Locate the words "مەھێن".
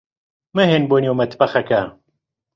0.55-0.83